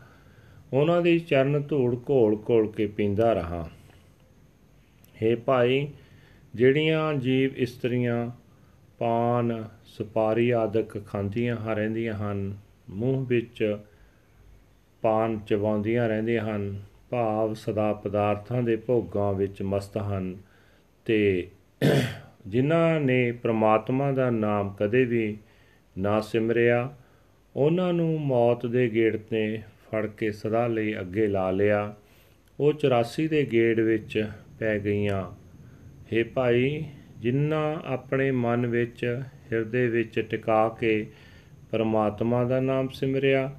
ਉਹਨਾਂ 0.72 1.02
ਦੀ 1.02 1.18
ਚਰਨ 1.18 1.62
ਧੂੜ 1.62 1.96
ਘੋਲ 2.10 2.42
ਘੋਲ 2.50 2.72
ਕੇ 2.72 2.86
ਪੀਂਦਾ 2.86 3.32
ਰਹਾ। 3.32 3.68
हे 5.22 5.36
ਭਾਈ, 5.40 5.88
ਜਿਹੜੀਆਂ 6.54 7.14
ਜੀਵ 7.14 7.56
ਇਸਤਰੀਆਂ, 7.56 8.30
ਪਾਨ, 8.98 9.68
ਸੁਪਾਰੀ 9.84 10.50
ਆਦਿਕ 10.50 11.06
ਖਾਂਦੀਆਂ 11.06 11.74
ਰਹਿੰਦੀਆਂ 11.76 12.14
ਹਨ, 12.14 12.56
ਮੂੰਹ 12.90 13.26
ਵਿੱਚ 13.26 13.78
ਪਾਨ 15.02 15.38
ਚਬਾਉਂਦੀਆਂ 15.38 16.08
ਰਹਿੰਦੀਆਂ 16.08 16.44
ਹਨ, 16.44 16.80
ਭਾਵ 17.10 17.54
ਸਦਾ 17.54 17.92
ਪਦਾਰਥਾਂ 17.92 18.62
ਦੇ 18.62 18.76
ਭੋਗਾਂ 18.76 19.32
ਵਿੱਚ 19.32 19.62
ਮਸਤ 19.62 19.98
ਹਨ 19.98 20.36
ਤੇ 21.04 21.48
ਜਿਨ੍ਹਾਂ 22.46 23.00
ਨੇ 23.00 23.32
ਪ੍ਰਮਾਤਮਾ 23.32 24.12
ਦਾ 24.12 24.30
ਨਾਮ 24.30 24.74
ਕਦੇ 24.78 25.04
ਵੀ 25.04 25.36
ਨਾ 25.98 26.20
ਸਿਮਰਿਆ 26.20 26.94
ਉਹਨਾਂ 27.56 27.92
ਨੂੰ 27.92 28.20
ਮੌਤ 28.20 28.66
ਦੇ 28.66 28.88
ਗੇੜ 28.88 29.16
ਤੇ 29.16 29.58
ਫੜ 29.58 30.06
ਕੇ 30.06 30.32
ਸਦਾ 30.32 30.66
ਲਈ 30.66 31.00
ਅੱਗੇ 31.00 31.26
ਲਾ 31.26 31.50
ਲਿਆ। 31.50 31.94
ਉਹ 32.60 32.72
84 32.72 33.28
ਦੇ 33.28 33.48
ਗੇੜ 33.52 33.80
ਵਿੱਚ 33.80 34.28
ਪੈ 34.58 34.78
ਗਈਆਂ। 34.78 35.30
हे 36.12 36.26
ਭਾਈ 36.34 36.84
ਜਿਨ੍ਹਾਂ 37.18 37.76
ਆਪਣੇ 37.84 38.30
ਮਨ 38.30 38.66
ਵਿੱਚ 38.66 39.22
ਹਿਰਦੇ 39.52 39.86
ਵਿੱਚ 39.86 40.20
ਟਿਕਾ 40.20 40.68
ਕੇ 40.68 41.06
ਪਰਮਾਤਮਾ 41.70 42.44
ਦਾ 42.44 42.60
ਨਾਮ 42.60 42.88
ਸਿਮਰਿਆ, 42.88 43.52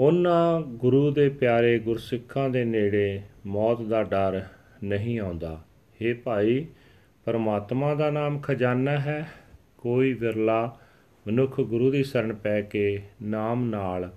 ਉਹਨਾਂ 0.00 0.60
ਗੁਰੂ 0.60 1.10
ਦੇ 1.10 1.28
ਪਿਆਰੇ 1.28 1.78
ਗੁਰਸਿੱਖਾਂ 1.78 2.50
ਦੇ 2.50 2.64
ਨੇੜੇ 2.64 3.20
ਮੌਤ 3.46 3.82
ਦਾ 3.82 4.02
ਡਰ 4.02 4.44
ਨਹੀਂ 4.84 5.20
ਆਉਂਦਾ। 5.20 5.64
हे 6.02 6.16
ਭਾਈ, 6.24 6.66
ਪਰਮਾਤਮਾ 7.24 7.94
ਦਾ 7.94 8.10
ਨਾਮ 8.10 8.38
ਖਜ਼ਾਨਾ 8.38 8.90
ਹੈ, 8.90 9.28
ਕੋਈ 9.78 10.12
ਵਿਰਲਾ 10.12 10.78
ਮਨੁੱਖ 11.26 11.60
ਗੁਰੂ 11.60 11.90
ਦੀ 11.90 12.04
ਸ਼ਰਨ 12.04 12.32
ਪੈ 12.32 12.60
ਕੇ 12.62 13.02
ਨਾਮ 13.22 13.64
ਨਾਲ 13.64 14.10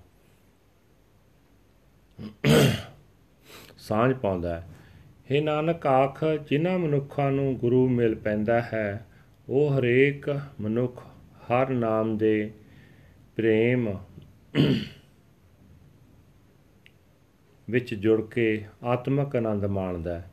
ਸਾਂਝ 3.78 4.14
ਪਾਉਂਦਾ 4.14 4.60
ਹੈ। 4.60 4.66
हे 5.30 5.44
ਨਾਨਕ 5.44 5.86
ਆਖ, 5.86 6.24
ਜਿਨ੍ਹਾਂ 6.24 6.78
ਮਨੁੱਖਾਂ 6.78 7.32
ਨੂੰ 7.32 7.56
ਗੁਰੂ 7.56 7.88
ਮਿਲ 7.88 8.14
ਪੈਂਦਾ 8.14 8.60
ਹੈ, 8.62 9.06
ਉਹ 9.48 9.78
ਹਰੇਕ 9.78 10.40
ਮਨੁੱਖ 10.60 11.02
ਹਰ 11.50 11.68
ਨਾਮ 11.68 12.16
ਦੇ 12.18 12.50
ਪ੍ਰੇਮ 13.36 13.98
ਵਿੱਚ 17.70 17.94
ਜੁੜ 17.94 18.22
ਕੇ 18.22 18.64
ਆਤਮਿਕ 18.82 19.36
ਆਨੰਦ 19.36 19.64
ਮਾਣਦਾ 19.64 20.18
ਹੈ। 20.18 20.30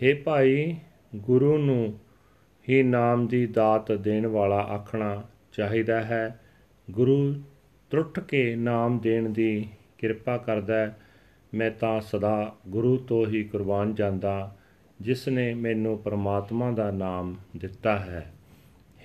हे 0.00 0.16
ਭਾਈ, 0.24 0.76
ਗੁਰੂ 1.16 1.58
ਨੂੰ 1.58 1.98
ਹੀ 2.68 2.82
ਨਾਮ 2.82 3.26
ਦੀ 3.26 3.46
ਦਾਤ 3.46 3.92
ਦੇਣ 3.92 4.26
ਵਾਲਾ 4.26 4.58
ਆਖਣਾ 4.58 5.22
ਚਾਹੀਦਾ 5.52 6.02
ਹੈ। 6.02 6.40
ਗੁਰੂ 6.90 7.42
ਟੁੱਟ 7.90 8.20
ਕੇ 8.20 8.56
ਨਾਮ 8.56 8.98
ਦੇਣ 8.98 9.28
ਦੀ 9.30 9.68
ਕਿਰਪਾ 9.98 10.36
ਕਰਦਾ 10.38 10.74
ਹੈ। 10.74 11.00
ਮੈਂ 11.54 11.70
ਤਾਂ 11.70 12.00
ਸਦਾ 12.00 12.56
ਗੁਰੂ 12.68 12.96
ਤੋਂ 12.96 13.26
ਹੀ 13.26 13.44
ਕੁਰਬਾਨ 13.44 13.94
ਜਾਂਦਾ, 13.94 14.56
ਜਿਸ 15.00 15.28
ਨੇ 15.28 15.54
ਮੈਨੂੰ 15.54 15.98
ਪਰਮਾਤਮਾ 15.98 16.70
ਦਾ 16.70 16.90
ਨਾਮ 16.90 17.36
ਦਿੱਤਾ 17.56 17.98
ਹੈ। 17.98 18.32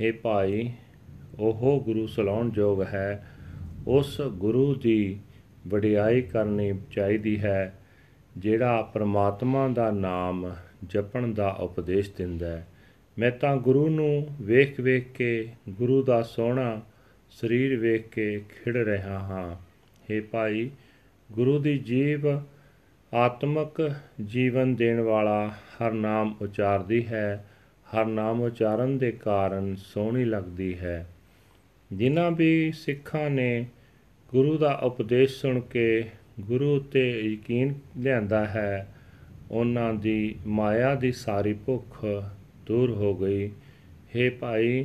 हे 0.02 0.16
ਭਾਈ, 0.22 0.72
ਉਹ 1.40 1.82
ਗੁਰੂ 1.86 2.08
ਸਲਾਉਣ 2.08 2.52
ਯੋਗ 2.56 2.84
ਹੈ। 2.84 3.28
ਉਸ 3.88 4.22
ਗੁਰੂ 4.22 4.76
ਦੀ 4.76 5.20
ਵਡਿਆਈ 5.68 6.22
ਕਰਨੀ 6.22 6.80
ਚਾਹੀਦੀ 6.92 7.40
ਹੈ, 7.40 7.80
ਜਿਹੜਾ 8.38 8.82
ਪਰਮਾਤਮਾ 8.82 9.68
ਦਾ 9.68 9.92
ਨਾਮ 9.92 10.56
ਜਪਣ 10.88 11.34
ਦਾ 11.34 11.50
ਉਪਦੇਸ਼ 11.50 12.12
ਦਿੰਦਾ 12.18 12.48
ਹੈ। 12.48 12.68
ਮੈਂ 13.20 13.32
ਤਾਂ 13.32 13.58
ਗੁਰੂ 13.58 13.90
ਨੂੰ 13.90 14.28
ਵੇਖ 14.42 14.80
ਵੇਖ 14.80 15.12
ਕੇ, 15.12 15.48
ਗੁਰੂ 15.70 16.04
ਦਾ 16.04 16.22
ਸੋਹਣਾ 16.22 16.82
ਸਰੀਰ 17.32 17.80
ਵੇਖ 17.80 18.10
ਕੇ 18.10 18.40
ਖਿੜ 18.40 18.78
ਰਿਹਾ 18.78 19.20
ਹਾਂ। 19.20 19.56
हे 20.10 20.24
ਭਾਈ, 20.32 20.70
ਗੁਰੂ 21.32 21.60
ਦੀ 21.60 21.78
ਜੀਵ 21.80 22.42
ਆਤਮਿਕ 23.14 23.92
ਜੀਵਨ 24.26 24.76
ਦੇਣ 24.76 25.00
ਵਾਲਾ 25.00 25.48
ਹਰ 25.48 25.92
ਨਾਮ 25.92 26.36
ਉਚਾਰਦੀ 26.42 27.08
ਹੈ, 27.08 27.46
ਹਰ 27.94 28.06
ਨਾਮ 28.06 28.42
ਉਚਾਰਨ 28.42 28.98
ਦੇ 28.98 29.12
ਕਾਰਨ 29.12 29.76
ਸੋਹਣੀ 29.76 30.26
ਲੱਗਦੀ 30.26 30.80
ਹੈ। 30.80 31.10
ਜਿਨ੍ਹਾਂ 31.94 32.32
ਵੀ 32.32 32.72
ਸਿੱਖਾਂ 32.72 33.30
ਨੇ 33.30 33.66
ਗੁਰੂ 34.32 34.58
ਦਾ 34.58 34.74
ਉਪਦੇਸ਼ 34.74 35.42
ਸੁਣ 35.42 35.60
ਕੇ 35.60 36.10
ਗੁਰੂ 36.40 36.76
ਉਤੇ 36.76 37.22
ਯਕੀਨ 37.22 37.76
ਲਿਆਂਦਾ 37.98 38.46
ਹੈ, 38.46 38.96
ਉਹਨਾਂ 39.52 39.94
ਦੀ 39.94 40.36
ਮਾਇਆ 40.48 40.96
ਦੀ 40.96 41.12
ਸਾਰੀ 41.12 41.54
ਭੁੱਖ 41.54 42.06
ਦੂਰ 42.67 42.91
ਹੋ 42.93 43.15
ਗਈ 43.15 43.51
हे 44.15 44.31
ਭਾਈ 44.41 44.85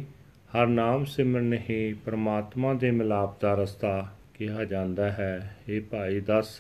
ਹਰ 0.51 0.67
ਨਾਮ 0.67 1.03
ਸਿਮਰਨ 1.05 1.53
ਹੀ 1.69 1.93
ਪ੍ਰਮਾਤਮਾ 2.05 2.73
ਦੇ 2.73 2.91
ਮਿਲਾਪ 2.91 3.39
ਦਾ 3.41 3.53
ਰਸਤਾ 3.53 3.95
ਕਿਹਾ 4.33 4.63
ਜਾਂਦਾ 4.65 5.09
ਹੈ 5.11 5.57
हे 5.61 5.81
ਭਾਈ 5.91 6.19
ਦੱਸ 6.19 6.57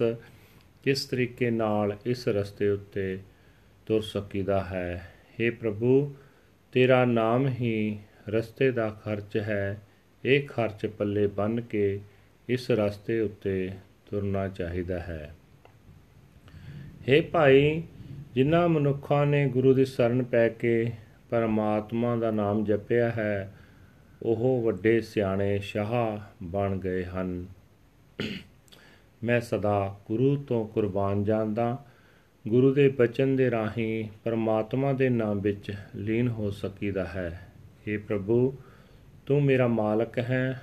ਕਿਸ 0.83 1.05
ਤਰੀਕੇ 1.05 1.49
ਨਾਲ 1.51 1.95
ਇਸ 2.05 2.27
ਰਸਤੇ 2.27 2.69
ਉੱਤੇ 2.69 3.17
ਤੁਰ 3.87 4.01
ਸਕੀਦਾ 4.03 4.63
ਹੈ 4.63 5.11
हे 5.31 5.51
ਪ੍ਰਭੂ 5.51 6.15
ਤੇਰਾ 6.73 7.03
ਨਾਮ 7.05 7.47
ਹੀ 7.51 7.97
ਰਸਤੇ 8.29 8.71
ਦਾ 8.71 8.89
ਖਰਚ 9.03 9.37
ਹੈ 9.37 9.77
ਇਹ 10.23 10.47
ਖਰਚ 10.47 10.85
ਪੱਲੇ 10.89 11.25
ਬੰਨ 11.27 11.61
ਕੇ 11.61 11.99
ਇਸ 12.47 12.69
ਰਸਤੇ 12.71 13.19
ਉੱਤੇ 13.19 13.69
ਤੁਰਨਾ 14.07 14.47
ਚਾਹੀਦਾ 14.49 14.99
ਹੈ 14.99 15.33
हे 17.07 17.21
ਭਾਈ 17.31 17.81
ਜਿਨ੍ਹਾਂ 18.35 18.67
ਮਨੁੱਖਾਂ 18.69 19.25
ਨੇ 19.25 19.45
ਗੁਰੂ 19.47 19.73
ਦੀ 19.73 19.85
ਸ਼ਰਨ 19.85 20.23
ਪੈ 20.23 20.47
ਕੇ 20.55 20.75
ਪਰਮਾਤਮਾ 21.30 22.16
ਦਾ 22.16 22.30
ਨਾਮ 22.30 22.64
ਜਪਿਆ 22.64 23.10
ਹੈ, 23.10 23.54
ਉਹ 24.22 24.62
ਵੱਡੇ 24.62 25.00
ਸਿਆਣੇ 25.00 25.58
ਸ਼ਾਹ 25.58 26.18
ਬਣ 26.42 26.76
ਗਏ 26.76 27.04
ਹਨ। 27.04 27.46
ਮੈਂ 29.24 29.40
ਸਦਾ 29.40 30.00
ਗੁਰੂ 30.06 30.36
ਤੋਂ 30.36 30.68
ਕੁਰਬਾਨ 30.68 31.24
ਜਾਂਦਾ, 31.24 31.84
ਗੁਰੂ 32.48 32.74
ਦੇ 32.74 32.88
ਬਚਨ 32.88 33.36
ਦੇ 33.36 33.50
ਰਾਹੀਂ 33.50 34.08
ਪਰਮਾਤਮਾ 34.24 34.92
ਦੇ 34.92 35.08
ਨਾਮ 35.08 35.40
ਵਿੱਚ 35.40 35.72
ਲੀਨ 35.96 36.28
ਹੋ 36.28 36.50
ਸਕੀਦਾ 36.50 37.04
ਹੈ। 37.04 37.40
हे 37.60 38.00
ਪ੍ਰਭੂ, 38.00 38.58
ਤੂੰ 39.26 39.42
ਮੇਰਾ 39.42 39.66
ਮਾਲਕ 39.66 40.18
ਹੈ, 40.18 40.62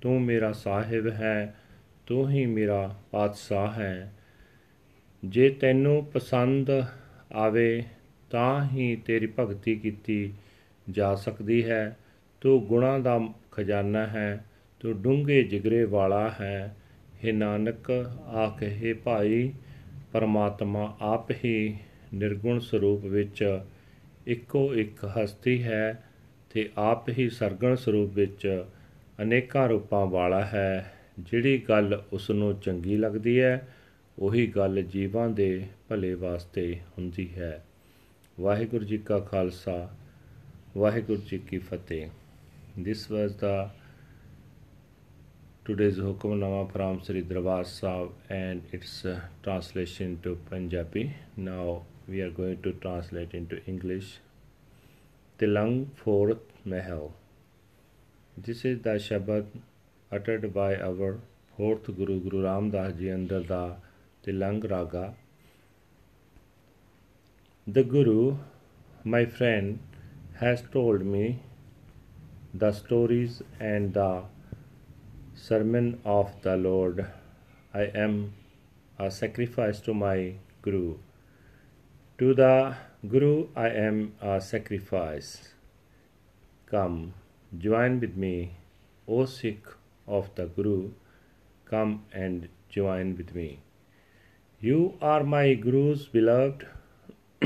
ਤੂੰ 0.00 0.22
ਮੇਰਾ 0.22 0.52
ਸਾਹਿਬ 0.52 1.06
ਹੈ, 1.06 1.54
ਤੂੰ 2.06 2.30
ਹੀ 2.30 2.46
ਮੇਰਾ 2.46 2.94
ਪਾਤਸ਼ਾਹ 3.10 3.72
ਹੈ। 3.72 4.12
ਜੇ 5.24 5.50
ਤੈਨੂੰ 5.50 6.04
ਪਸੰਦ 6.04 6.70
ਆਵੇ 7.32 7.84
ਤਾਂ 8.30 8.64
ਹੀ 8.64 8.96
ਤੇਰੀ 8.96 9.32
ਭਗਤੀ 9.38 9.76
ਕੀਤੀ 9.76 10.32
ਜਾ 10.90 11.14
ਸਕਦੀ 11.14 11.64
ਹੈ। 11.64 11.96
ਤੂੰ 12.40 12.66
ਗੁਣਾ 12.66 12.98
ਦਾ 12.98 13.20
ਖਜ਼ਾਨਾ 13.52 14.06
ਹੈ, 14.06 14.44
ਤੂੰ 14.80 15.02
ਡੂੰਘੇ 15.02 15.42
ਜਿਗਰੇ 15.42 15.84
ਵਾਲਾ 15.84 16.34
ਹੈ। 16.40 16.76
हे 17.24 17.34
ਨਾਨਕ, 17.34 17.90
ਆਖੇ 18.26 18.92
ਭਾਈ, 18.92 19.52
ਪਰਮਾਤਮਾ 20.12 20.96
ਆਪ 21.00 21.30
ਹੀ 21.30 21.76
ਨਿਰਗੁਣ 22.14 22.58
ਸਰੂਪ 22.58 23.04
ਵਿੱਚ 23.04 23.60
ਇੱਕੋ 24.26 24.74
ਇੱਕ 24.74 25.04
ਹਸਤੀ 25.04 25.62
ਹੈ 25.62 26.04
ਤੇ 26.50 26.70
ਆਪ 26.78 27.08
ਹੀ 27.08 27.28
ਸਰਗਣ 27.28 27.74
ਸਰੂਪ 27.74 28.14
ਵਿੱਚ 28.14 28.64
ਅਨੇਕਾਂ 29.22 29.68
ਰੂਪਾਂ 29.68 30.06
ਵਾਲਾ 30.06 30.44
ਹੈ। 30.44 30.92
ਜਿਹੜੀ 31.18 31.58
ਗੱਲ 31.58 32.02
ਉਸ 32.12 32.30
ਨੂੰ 32.30 32.60
ਚੰਗੀ 32.60 32.96
ਲੱਗਦੀ 32.96 33.40
ਹੈ, 33.40 33.68
ਉਹੀ 34.18 34.46
ਗੱਲ 34.46 34.82
ਜੀਵਾਂ 34.82 35.28
ਦੇ 35.28 35.66
ਭਲੇ 35.88 36.14
ਵਾਸਤੇ 36.14 36.76
ਹੁੰਦੀ 36.98 37.28
ਹੈ। 37.34 37.64
ਵਾਹਿਗੁਰੂ 38.40 38.84
ਜੀ 38.84 38.96
ਕਾ 39.06 39.18
ਖਾਲਸਾ 39.28 39.72
ਵਾਹਿਗੁਰੂ 40.76 41.20
ਜੀ 41.30 41.38
ਕੀ 41.46 41.58
ਫਤਿਹ 41.58 42.08
this 42.86 43.00
was 43.12 43.32
the 43.38 43.54
today's 45.68 45.98
hukamnama 46.04 46.60
from 46.74 47.00
Sri 47.08 47.22
Darbar 47.32 47.64
Sahib 47.70 48.30
and 48.36 48.76
its 48.78 48.92
uh, 49.12 49.16
translation 49.46 50.14
to 50.26 50.36
Punjabi 50.50 51.04
now 51.48 51.66
we 52.12 52.22
are 52.26 52.30
going 52.38 52.62
to 52.68 52.74
translate 52.86 53.34
into 53.40 53.60
English 53.74 54.14
Tilang 55.42 55.76
fourth 56.04 56.48
Mahal 56.74 57.04
this 58.48 58.64
is 58.72 58.80
the 58.88 58.98
Shabad 59.08 59.54
uttered 60.18 60.52
by 60.62 60.72
our 60.90 61.10
fourth 61.56 61.90
Guru 62.02 62.20
Guru 62.28 62.44
Ram 62.50 62.70
Das 62.76 62.94
Ji 63.02 63.10
under 63.20 63.42
the 63.54 63.64
Tilang 64.28 64.62
Raga 64.76 65.08
the 67.70 67.84
Guru, 67.84 68.38
my 69.04 69.26
friend, 69.26 69.78
has 70.40 70.62
told 70.72 71.02
me 71.04 71.42
the 72.54 72.72
stories 72.72 73.42
and 73.60 73.92
the 73.92 74.22
sermon 75.34 76.00
of 76.02 76.30
the 76.40 76.56
Lord. 76.56 77.04
I 77.74 77.82
am 78.04 78.32
a 78.98 79.10
sacrifice 79.10 79.80
to 79.80 79.92
my 79.92 80.36
Guru. 80.62 80.94
To 82.16 82.32
the 82.32 82.74
Guru 83.06 83.48
I 83.54 83.68
am 83.68 84.14
a 84.22 84.40
sacrifice. 84.40 85.52
Come, 86.64 87.12
join 87.58 88.00
with 88.00 88.16
me, 88.16 88.54
O 89.06 89.26
Sikh 89.26 89.66
of 90.06 90.34
the 90.36 90.46
Guru. 90.46 90.92
Come 91.66 92.04
and 92.14 92.48
join 92.70 93.14
with 93.18 93.34
me. 93.34 93.60
You 94.58 94.94
are 95.02 95.22
my 95.22 95.52
Guru's 95.52 96.08
beloved. 96.08 96.66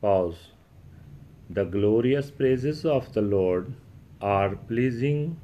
Pause. 0.00 0.48
The 1.50 1.64
glorious 1.64 2.30
praises 2.30 2.86
of 2.86 3.12
the 3.12 3.20
Lord 3.22 3.74
are 4.20 4.56
pleasing 4.56 5.40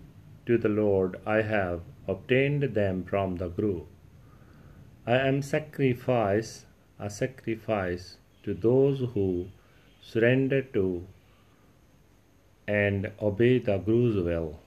to 0.46 0.56
the 0.56 0.68
Lord. 0.68 1.20
I 1.26 1.42
have 1.42 1.82
obtained 2.08 2.62
them 2.62 3.04
from 3.04 3.36
the 3.36 3.48
Guru. 3.48 3.84
I 5.06 5.16
am 5.16 5.42
sacrifice, 5.42 6.64
a 6.98 7.10
sacrifice 7.10 8.16
to 8.44 8.54
those 8.54 9.00
who 9.14 9.48
surrender 10.00 10.62
to 10.62 11.06
and 12.66 13.12
obey 13.20 13.58
the 13.58 13.76
Guru's 13.78 14.16
will. 14.16 14.58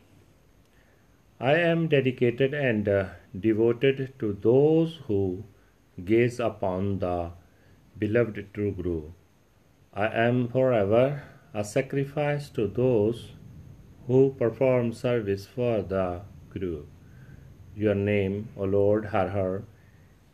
I 1.39 1.56
am 1.56 1.88
dedicated 1.88 2.54
and 2.54 3.10
devoted 3.39 4.13
to 4.19 4.34
those 4.34 5.00
who 5.08 5.43
gaze 6.03 6.39
upon 6.39 6.99
the 6.99 7.32
beloved 7.97 8.53
true 8.53 8.71
Guru. 8.71 9.12
I 9.93 10.08
am 10.08 10.47
forever 10.47 11.23
a 11.53 11.63
sacrifice 11.63 12.49
to 12.49 12.67
those 12.67 13.34
who 14.08 14.36
perform 14.38 14.91
service 14.93 15.45
for 15.45 15.82
the 15.82 16.21
Guru. 16.49 16.86
Your 17.75 17.95
name, 17.95 18.49
O 18.58 18.63
Lord 18.63 19.06
Har 19.06 19.29
Har, 19.29 19.63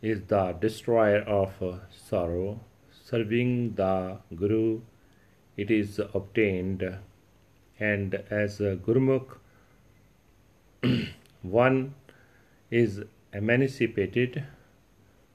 is 0.02 0.22
the 0.28 0.52
destroyer 0.52 1.20
of 1.20 1.52
sorrow. 1.90 2.60
Serving 2.90 3.74
the 3.74 4.18
Guru, 4.34 4.80
it 5.56 5.70
is 5.70 5.98
obtained, 6.14 6.98
and 7.78 8.14
as 8.30 8.58
Gurmukh, 8.60 9.36
one 11.42 11.94
is 12.70 13.02
emancipated. 13.32 14.44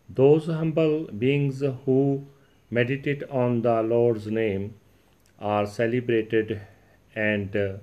Those 0.09 0.45
humble 0.45 1.07
beings 1.07 1.61
who 1.85 2.27
meditate 2.69 3.23
on 3.29 3.61
the 3.61 3.81
Lord's 3.81 4.27
name 4.27 4.75
are 5.39 5.65
celebrated 5.65 6.61
and 7.15 7.55
uh, 7.55 7.73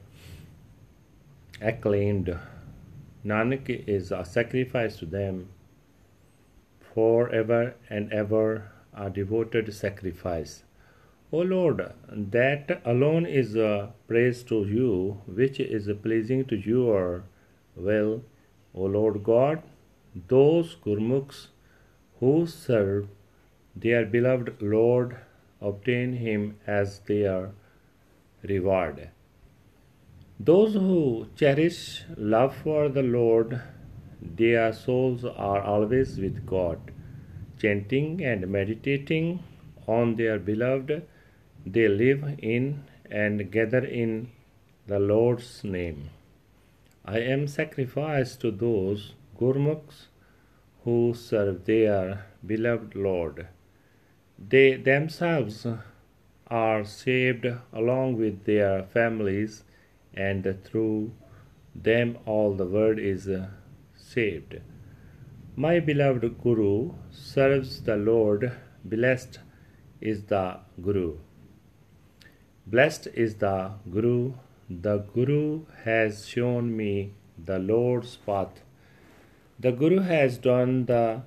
acclaimed. 1.61 2.37
Nanak 3.25 3.85
is 3.87 4.13
a 4.13 4.25
sacrifice 4.25 4.97
to 4.97 5.07
them, 5.07 5.49
forever 6.95 7.75
and 7.89 8.13
ever 8.13 8.71
a 8.95 9.11
devoted 9.11 9.73
sacrifice. 9.73 10.65
O 11.33 11.39
Lord, 11.39 11.93
that 12.11 12.83
alone 12.85 13.25
is 13.25 13.57
a 13.57 13.93
praise 14.07 14.43
to 14.45 14.67
you, 14.67 15.21
which 15.27 15.59
is 15.61 15.89
pleasing 16.03 16.45
to 16.47 16.57
your 16.57 17.25
will, 17.75 18.23
O 18.75 18.83
Lord 18.83 19.23
God, 19.25 19.63
those 20.29 20.77
Gurmukhs 20.85 21.47
who 22.23 22.47
serve 22.47 23.09
their 23.85 24.03
beloved 24.07 24.63
Lord 24.73 25.17
obtain 25.61 26.13
Him 26.25 26.43
as 26.67 27.01
their 27.09 27.51
reward. 28.51 29.09
Those 30.39 30.75
who 30.75 31.27
cherish 31.35 32.05
love 32.35 32.55
for 32.59 32.89
the 32.89 33.03
Lord, 33.03 33.61
their 34.21 34.73
souls 34.73 35.25
are 35.25 35.63
always 35.63 36.17
with 36.27 36.47
God, 36.47 36.93
chanting 37.61 38.25
and 38.25 38.47
meditating 38.47 39.43
on 39.89 40.15
their 40.15 40.39
beloved. 40.39 41.05
They 41.67 41.89
live 41.89 42.25
in 42.39 42.85
and 43.11 43.51
gather 43.51 43.85
in 44.05 44.31
the 44.87 45.01
Lord's 45.01 45.65
name. 45.65 46.11
I 47.05 47.19
am 47.19 47.49
sacrificed 47.49 48.41
to 48.43 48.53
those 48.53 49.13
Gurmukhs 49.41 50.07
who 50.85 51.15
serve 51.15 51.65
their 51.65 52.27
beloved 52.45 52.95
Lord. 52.95 53.47
They 54.39 54.75
themselves 54.77 55.67
are 56.49 56.85
saved 56.85 57.47
along 57.73 58.17
with 58.19 58.45
their 58.45 58.83
families, 58.83 59.65
and 60.15 60.47
through 60.65 61.13
them 61.75 62.19
all 62.27 62.55
the 62.55 62.67
world 62.67 62.99
is 62.99 63.29
saved. 63.97 64.61
My 65.57 65.81
beloved 65.81 66.43
Guru 66.43 66.93
serves 67.11 67.83
the 67.83 67.97
Lord. 67.97 68.53
Blessed 68.85 69.39
is 70.01 70.25
the 70.25 70.59
Guru. 70.81 71.19
Blessed 72.67 73.09
is 73.15 73.37
the 73.37 73.73
Guru 73.91 74.33
the 74.81 74.99
Guru 75.15 75.67
has 75.85 76.27
shown 76.27 76.75
me 76.77 77.13
the 77.37 77.59
Lord's 77.59 78.17
path. 78.17 78.63
The 79.65 79.71
Guru 79.71 80.01
has 80.01 80.39
done 80.39 80.87
the 80.87 81.23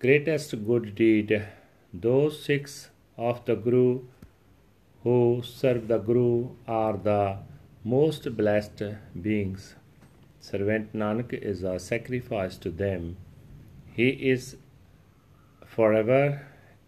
greatest 0.00 0.52
good 0.66 0.96
deed. 0.96 1.44
Those 1.94 2.42
Sikhs 2.44 2.90
of 3.16 3.44
the 3.44 3.54
Guru 3.54 4.00
who 5.04 5.42
serve 5.44 5.86
the 5.86 5.98
Guru 5.98 6.56
are 6.66 6.96
the 6.96 7.36
most 7.84 8.24
blessed 8.36 8.82
beings. 9.26 9.76
Servant 10.40 10.92
Nanak 10.92 11.32
is 11.32 11.62
a 11.62 11.78
sacrifice 11.78 12.56
to 12.64 12.70
them. 12.70 13.16
He 13.98 14.08
is 14.30 14.56
forever 15.64 16.46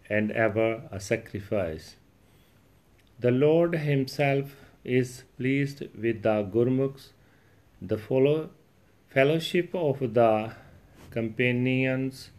and 0.08 0.32
ever 0.32 0.82
a 0.90 0.98
sacrifice. 0.98 1.94
The 3.20 3.30
Lord 3.30 3.76
Himself 3.76 4.56
is 4.82 5.22
pleased 5.36 5.84
with 6.06 6.24
the 6.24 6.42
Gurmukhs, 6.56 7.10
the 7.80 7.96
follow, 8.08 8.50
fellowship 9.14 9.72
of 9.72 10.00
the 10.14 10.32
companions 11.10 12.30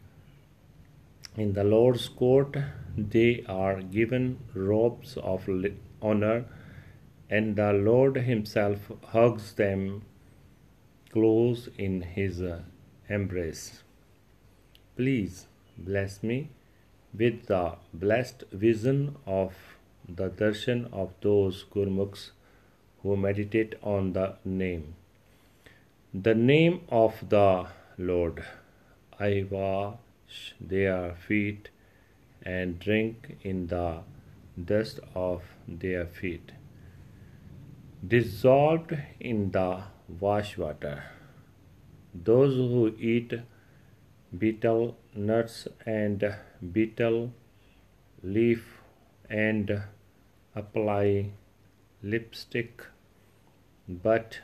in 1.36 1.54
the 1.54 1.64
Lord's 1.64 2.08
court. 2.08 2.58
They 2.98 3.44
are 3.48 3.82
given 3.82 4.40
robes 4.54 5.18
of 5.18 5.48
honor, 6.02 6.46
and 7.30 7.56
the 7.56 7.72
Lord 7.74 8.18
Himself 8.18 8.92
hugs 9.10 9.54
them 9.54 10.04
close 11.12 11.70
in 11.78 12.02
His 12.02 12.42
uh, 12.42 12.62
embrace. 13.10 13.84
Please 14.96 15.48
bless 15.78 16.22
me 16.24 16.50
with 17.18 17.46
the 17.48 17.76
blessed 17.94 18.44
vision 18.52 19.16
of 19.26 19.54
the 20.08 20.30
darshan 20.30 20.92
of 20.94 21.14
those 21.22 21.66
Gurmukhs 21.74 22.32
who 23.04 23.16
meditate 23.18 23.76
on 23.82 24.14
the 24.14 24.36
name. 24.46 24.96
The 26.14 26.36
name 26.36 26.82
of 26.90 27.30
the 27.30 27.68
Lord. 27.98 28.44
I 29.26 29.46
wash 29.52 30.56
their 30.60 31.14
feet 31.14 31.70
and 32.42 32.80
drink 32.80 33.38
in 33.44 33.68
the 33.68 34.00
dust 34.70 35.00
of 35.14 35.44
their 35.68 36.06
feet, 36.08 36.54
dissolved 38.14 38.96
in 39.20 39.52
the 39.52 39.84
wash 40.20 40.58
water. 40.58 41.04
Those 42.30 42.56
who 42.56 42.96
eat 42.98 43.36
betel 44.46 44.98
nuts 45.14 45.68
and 45.86 46.26
betel 46.80 47.32
leaf 48.24 48.82
and 49.30 49.84
apply 50.56 51.30
lipstick, 52.02 52.84
but 53.88 54.40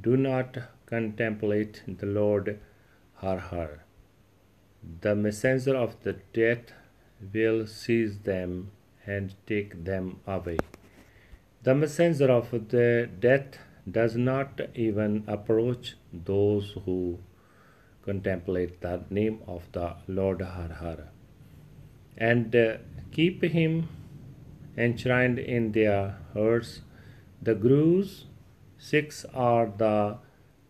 do 0.00 0.16
not 0.16 0.58
contemplate 0.86 1.82
the 1.86 2.06
Lord 2.06 2.58
Har 3.22 3.38
Har. 3.38 3.83
The 5.00 5.14
messenger 5.14 5.76
of 5.76 5.96
the 6.02 6.14
death 6.32 6.72
will 7.32 7.66
seize 7.66 8.18
them 8.18 8.70
and 9.06 9.34
take 9.46 9.84
them 9.84 10.20
away. 10.26 10.58
The 11.62 11.74
messenger 11.74 12.30
of 12.30 12.50
the 12.68 13.08
death 13.18 13.58
does 13.90 14.16
not 14.16 14.60
even 14.74 15.24
approach 15.26 15.96
those 16.12 16.76
who 16.84 17.18
contemplate 18.04 18.80
the 18.80 19.04
name 19.10 19.40
of 19.46 19.62
the 19.72 19.96
Lord 20.06 20.42
Har 20.42 20.72
Har 20.80 21.08
and 22.16 22.54
uh, 22.54 22.76
keep 23.12 23.42
him 23.42 23.88
enshrined 24.76 25.38
in 25.38 25.72
their 25.72 26.16
hearts. 26.32 26.80
The 27.42 27.54
Guru's 27.54 28.26
Sikhs 28.78 29.24
are 29.32 29.72
the 29.78 30.18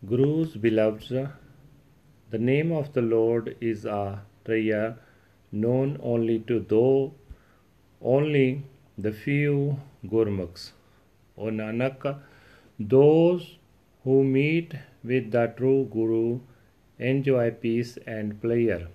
Guru's 0.07 0.57
beloved. 0.57 1.31
The 2.35 2.41
name 2.47 2.73
of 2.73 2.93
the 2.95 3.01
Lord 3.01 3.57
is 3.61 3.85
a 3.85 4.23
prayer 4.43 4.97
known 5.53 5.99
only 6.03 6.41
to 6.49 6.59
those, 6.59 7.13
only 8.03 8.65
the 8.99 9.13
few 9.13 9.77
Gurmukhs. 10.05 10.73
O 11.39 11.53
Nanak, 11.59 12.19
those 12.81 13.47
who 14.03 14.25
meet 14.25 14.75
with 15.05 15.31
the 15.31 15.47
true 15.57 15.89
Guru 15.93 16.41
enjoy 16.99 17.53
peace 17.53 17.97
and 18.05 18.41
pleasure. 18.41 18.89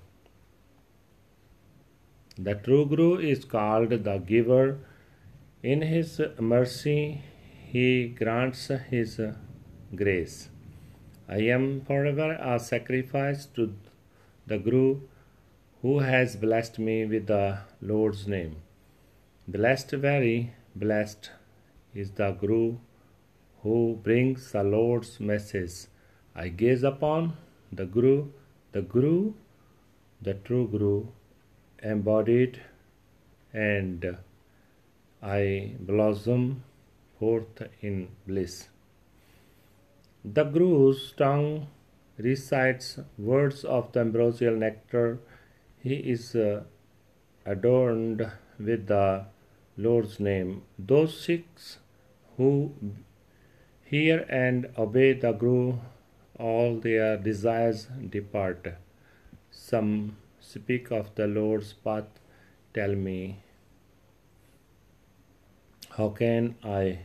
The 2.38 2.56
true 2.56 2.86
Guru 2.88 3.19
is 3.19 3.45
called 3.45 3.91
the 4.04 4.17
giver. 4.17 4.80
In 5.63 5.82
his 5.82 6.21
mercy, 6.39 7.23
he 7.71 8.10
grants 8.10 8.69
his 8.89 9.21
grace. 9.95 10.49
I 11.32 11.42
am 11.56 11.82
forever 11.82 12.32
a 12.42 12.60
sacrifice 12.60 13.46
to 13.56 13.72
the 14.48 14.58
Guru 14.58 15.02
who 15.84 16.00
has 16.00 16.36
blessed 16.36 16.80
me 16.80 17.06
with 17.06 17.28
the 17.28 17.60
Lord's 17.82 18.28
name. 18.28 18.56
Blessed, 19.48 19.92
very 19.92 20.54
blessed 20.76 21.30
is 21.94 22.10
the 22.12 22.32
Guru 22.32 22.78
who 23.62 24.00
brings 24.02 24.52
the 24.54 24.63
Lord's 24.63 25.20
message. 25.20 25.76
I 26.36 26.48
gaze 26.48 26.82
upon 26.82 27.38
the 27.72 27.86
Guru, 27.86 28.30
the 28.72 28.82
Guru, 28.82 29.34
the 30.22 30.34
true 30.34 30.68
Guru, 30.68 31.08
embodied, 31.84 32.60
and 33.54 34.18
I 35.22 35.76
blossom 35.80 36.63
forth 37.20 37.62
in 37.82 38.08
bliss. 38.26 38.70
The 40.23 40.43
Guru's 40.43 41.13
tongue 41.13 41.67
recites 42.17 42.99
words 43.17 43.63
of 43.63 43.91
the 43.93 44.01
ambrosial 44.01 44.55
nectar. 44.55 45.19
He 45.82 45.95
is 45.95 46.36
uh, 46.36 46.63
adorned 47.45 48.29
with 48.60 48.88
the 48.88 49.25
Lord's 49.77 50.19
name. 50.19 50.63
Those 50.77 51.17
Sikhs 51.19 51.79
who 52.36 52.73
hear 53.86 54.25
and 54.29 54.67
obey 54.77 55.13
the 55.13 55.32
Guru, 55.32 55.77
all 56.38 56.79
their 56.79 57.17
desires 57.17 57.88
depart. 58.10 58.75
Some 59.51 60.17
speak 60.41 60.91
of 60.91 61.15
the 61.15 61.27
Lord's 61.27 61.71
path. 61.71 62.10
Tell 62.73 62.93
me, 62.93 63.39
how 65.97 66.10
can 66.10 66.55
I 66.63 66.99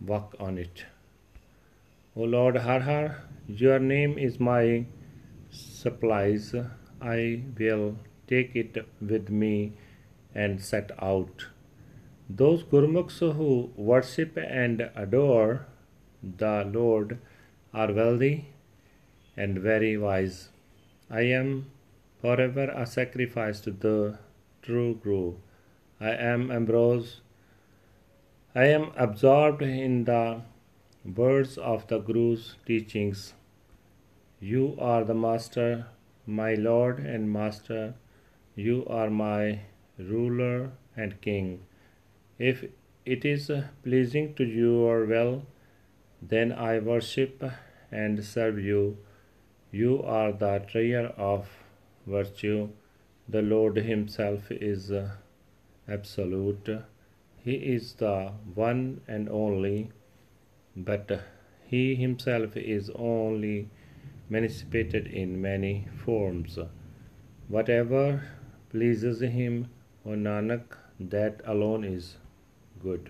walk 0.00 0.34
on 0.40 0.58
it? 0.58 0.86
O 2.14 2.24
Lord 2.24 2.58
Har 2.58 2.80
Har, 2.80 3.22
your 3.46 3.78
name 3.78 4.18
is 4.18 4.38
my 4.38 4.84
supplies. 5.50 6.54
I 7.00 7.42
will 7.58 7.96
take 8.26 8.54
it 8.54 8.76
with 9.00 9.30
me 9.30 9.72
and 10.34 10.60
set 10.62 10.90
out. 11.00 11.46
Those 12.28 12.64
Gurmukhs 12.64 13.20
who 13.20 13.72
worship 13.76 14.36
and 14.36 14.90
adore 14.94 15.64
the 16.22 16.70
Lord 16.70 17.18
are 17.72 17.90
wealthy 17.90 18.48
and 19.34 19.58
very 19.58 19.96
wise. 19.96 20.50
I 21.10 21.22
am 21.22 21.70
forever 22.20 22.70
a 22.76 22.86
sacrifice 22.86 23.60
to 23.60 23.70
the 23.70 24.18
true 24.60 25.00
Guru. 25.02 25.36
I 25.98 26.10
am 26.10 26.50
ambrose. 26.50 27.22
I 28.54 28.66
am 28.66 28.92
absorbed 28.98 29.62
in 29.62 30.04
the 30.04 30.42
words 31.04 31.58
of 31.58 31.86
the 31.88 31.98
Guru's 31.98 32.54
teachings. 32.64 33.34
You 34.40 34.76
are 34.78 35.04
the 35.04 35.14
Master, 35.14 35.86
my 36.26 36.54
Lord 36.54 37.00
and 37.00 37.32
Master. 37.32 37.94
You 38.54 38.86
are 38.86 39.10
my 39.10 39.60
ruler 39.98 40.70
and 40.96 41.20
King. 41.20 41.64
If 42.38 42.64
it 43.04 43.24
is 43.24 43.50
pleasing 43.82 44.34
to 44.34 44.44
your 44.44 45.04
will, 45.06 45.44
then 46.20 46.52
I 46.52 46.78
worship 46.78 47.42
and 47.90 48.24
serve 48.24 48.60
you. 48.60 48.98
You 49.72 50.02
are 50.02 50.32
the 50.32 50.64
treasure 50.68 51.12
of 51.16 51.48
virtue. 52.06 52.68
The 53.28 53.42
Lord 53.42 53.76
Himself 53.76 54.50
is 54.50 54.92
absolute. 55.88 56.68
He 57.38 57.54
is 57.54 57.94
the 57.94 58.32
one 58.54 59.00
and 59.08 59.28
only, 59.28 59.90
but 60.75 61.11
He 61.65 61.95
Himself 61.95 62.55
is 62.55 62.89
only 62.95 63.69
manifested 64.29 65.07
in 65.07 65.41
many 65.41 65.87
forms. 66.05 66.59
Whatever 67.49 68.23
pleases 68.69 69.21
Him, 69.21 69.69
O 70.05 70.09
Nanak, 70.09 70.77
that 70.99 71.41
alone 71.45 71.83
is 71.83 72.17
good. 72.83 73.09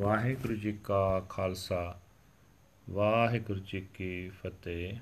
Waheguru 0.00 0.54
ji 0.54 0.72
ਕਾ 0.84 1.26
ਖਾਲਸਾ 1.28 1.98
ਵਾਹਿਗੁਰੂ 2.90 3.60
ਜੀ 3.60 3.80
ਕੀ 3.94 4.28
ਫਤਿਹ 4.28 4.94